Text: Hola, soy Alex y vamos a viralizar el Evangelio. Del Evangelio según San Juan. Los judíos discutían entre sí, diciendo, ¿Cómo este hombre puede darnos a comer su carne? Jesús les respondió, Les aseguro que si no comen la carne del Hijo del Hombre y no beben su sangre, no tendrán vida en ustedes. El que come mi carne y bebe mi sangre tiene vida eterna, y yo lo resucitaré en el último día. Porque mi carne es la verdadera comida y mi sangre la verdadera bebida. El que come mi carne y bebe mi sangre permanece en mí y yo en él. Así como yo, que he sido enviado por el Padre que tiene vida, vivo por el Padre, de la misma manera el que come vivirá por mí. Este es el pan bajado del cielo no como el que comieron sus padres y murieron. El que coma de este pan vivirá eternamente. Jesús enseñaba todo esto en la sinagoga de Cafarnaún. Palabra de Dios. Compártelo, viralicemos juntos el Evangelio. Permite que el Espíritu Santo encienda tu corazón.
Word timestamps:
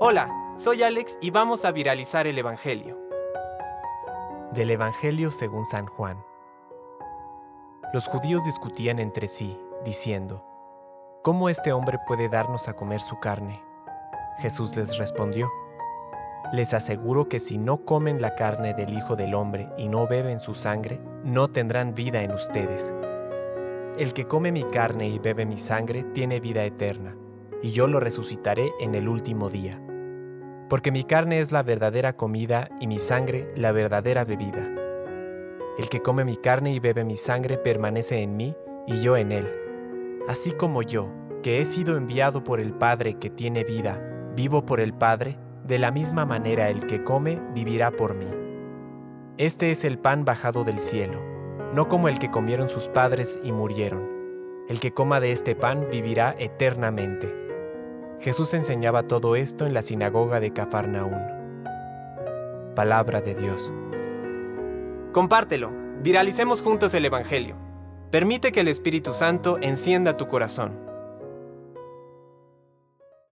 Hola, 0.00 0.28
soy 0.56 0.82
Alex 0.82 1.18
y 1.20 1.30
vamos 1.30 1.64
a 1.64 1.72
viralizar 1.72 2.26
el 2.26 2.38
Evangelio. 2.38 2.98
Del 4.52 4.70
Evangelio 4.70 5.30
según 5.30 5.64
San 5.64 5.86
Juan. 5.86 6.24
Los 7.92 8.06
judíos 8.06 8.44
discutían 8.44 8.98
entre 8.98 9.28
sí, 9.28 9.60
diciendo, 9.84 10.44
¿Cómo 11.22 11.48
este 11.48 11.72
hombre 11.72 11.98
puede 12.06 12.28
darnos 12.28 12.68
a 12.68 12.74
comer 12.74 13.00
su 13.00 13.18
carne? 13.20 13.62
Jesús 14.38 14.74
les 14.76 14.96
respondió, 14.96 15.48
Les 16.52 16.72
aseguro 16.72 17.28
que 17.28 17.40
si 17.40 17.58
no 17.58 17.84
comen 17.84 18.22
la 18.22 18.34
carne 18.34 18.74
del 18.74 18.94
Hijo 18.94 19.16
del 19.16 19.34
Hombre 19.34 19.68
y 19.76 19.88
no 19.88 20.06
beben 20.06 20.40
su 20.40 20.54
sangre, 20.54 21.00
no 21.24 21.48
tendrán 21.48 21.94
vida 21.94 22.22
en 22.22 22.32
ustedes. 22.32 22.94
El 23.98 24.14
que 24.14 24.26
come 24.26 24.50
mi 24.50 24.64
carne 24.64 25.08
y 25.08 25.18
bebe 25.18 25.44
mi 25.44 25.58
sangre 25.58 26.04
tiene 26.04 26.40
vida 26.40 26.64
eterna, 26.64 27.16
y 27.62 27.70
yo 27.70 27.86
lo 27.86 28.00
resucitaré 28.00 28.72
en 28.80 28.94
el 28.94 29.08
último 29.08 29.50
día. 29.50 29.80
Porque 30.68 30.92
mi 30.92 31.04
carne 31.04 31.40
es 31.40 31.52
la 31.52 31.62
verdadera 31.62 32.16
comida 32.16 32.68
y 32.80 32.86
mi 32.86 32.98
sangre 32.98 33.48
la 33.56 33.72
verdadera 33.72 34.24
bebida. 34.24 34.68
El 35.78 35.88
que 35.88 36.00
come 36.00 36.24
mi 36.24 36.36
carne 36.36 36.72
y 36.72 36.80
bebe 36.80 37.04
mi 37.04 37.16
sangre 37.16 37.58
permanece 37.58 38.22
en 38.22 38.36
mí 38.36 38.54
y 38.86 39.00
yo 39.00 39.16
en 39.16 39.32
él. 39.32 39.50
Así 40.28 40.52
como 40.52 40.82
yo, 40.82 41.12
que 41.42 41.60
he 41.60 41.64
sido 41.64 41.96
enviado 41.96 42.44
por 42.44 42.60
el 42.60 42.72
Padre 42.72 43.14
que 43.14 43.30
tiene 43.30 43.64
vida, 43.64 44.00
vivo 44.36 44.64
por 44.66 44.80
el 44.80 44.94
Padre, 44.94 45.38
de 45.64 45.78
la 45.78 45.90
misma 45.90 46.26
manera 46.26 46.68
el 46.68 46.86
que 46.86 47.02
come 47.04 47.40
vivirá 47.54 47.90
por 47.90 48.14
mí. 48.14 48.26
Este 49.38 49.70
es 49.70 49.84
el 49.84 49.98
pan 49.98 50.24
bajado 50.24 50.64
del 50.64 50.80
cielo 50.80 51.30
no 51.74 51.88
como 51.88 52.08
el 52.08 52.18
que 52.18 52.30
comieron 52.30 52.68
sus 52.68 52.88
padres 52.88 53.38
y 53.42 53.52
murieron. 53.52 54.08
El 54.68 54.80
que 54.80 54.92
coma 54.92 55.20
de 55.20 55.32
este 55.32 55.54
pan 55.54 55.86
vivirá 55.90 56.34
eternamente. 56.38 57.49
Jesús 58.20 58.52
enseñaba 58.52 59.04
todo 59.04 59.34
esto 59.34 59.64
en 59.64 59.72
la 59.72 59.80
sinagoga 59.80 60.40
de 60.40 60.52
Cafarnaún. 60.52 61.22
Palabra 62.74 63.22
de 63.22 63.34
Dios. 63.34 63.72
Compártelo, 65.12 65.72
viralicemos 66.02 66.60
juntos 66.60 66.92
el 66.92 67.06
Evangelio. 67.06 67.56
Permite 68.10 68.52
que 68.52 68.60
el 68.60 68.68
Espíritu 68.68 69.14
Santo 69.14 69.56
encienda 69.62 70.18
tu 70.18 70.28
corazón. 70.28 70.89